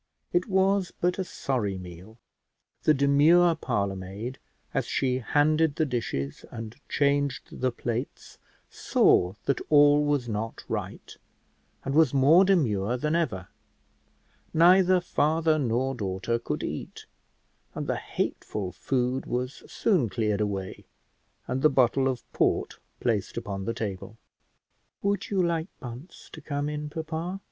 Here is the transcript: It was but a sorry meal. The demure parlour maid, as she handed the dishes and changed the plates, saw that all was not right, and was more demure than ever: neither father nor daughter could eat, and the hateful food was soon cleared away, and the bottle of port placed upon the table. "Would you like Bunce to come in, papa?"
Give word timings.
It 0.33 0.47
was 0.47 0.91
but 0.99 1.19
a 1.19 1.23
sorry 1.23 1.77
meal. 1.77 2.17
The 2.85 2.93
demure 2.95 3.53
parlour 3.53 3.95
maid, 3.95 4.39
as 4.73 4.87
she 4.87 5.19
handed 5.19 5.75
the 5.75 5.85
dishes 5.85 6.43
and 6.49 6.75
changed 6.89 7.59
the 7.61 7.71
plates, 7.71 8.39
saw 8.67 9.33
that 9.45 9.61
all 9.69 10.03
was 10.03 10.27
not 10.27 10.63
right, 10.67 11.15
and 11.85 11.93
was 11.93 12.15
more 12.15 12.43
demure 12.43 12.97
than 12.97 13.15
ever: 13.15 13.49
neither 14.55 15.01
father 15.01 15.59
nor 15.59 15.93
daughter 15.93 16.39
could 16.39 16.63
eat, 16.63 17.05
and 17.75 17.85
the 17.85 17.97
hateful 17.97 18.71
food 18.71 19.27
was 19.27 19.61
soon 19.71 20.09
cleared 20.09 20.41
away, 20.41 20.85
and 21.47 21.61
the 21.61 21.69
bottle 21.69 22.07
of 22.07 22.23
port 22.33 22.79
placed 22.99 23.37
upon 23.37 23.65
the 23.65 23.73
table. 23.75 24.17
"Would 25.03 25.29
you 25.29 25.43
like 25.45 25.67
Bunce 25.79 26.27
to 26.33 26.41
come 26.41 26.69
in, 26.69 26.89
papa?" 26.89 27.39